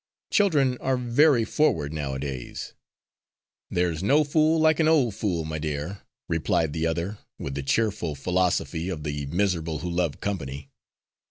[0.31, 2.73] "Children are very forward nowadays."
[3.69, 8.15] "There's no fool like an old fool, my dear," replied the other with the cheerful
[8.15, 10.71] philosophy of the miserable who love company.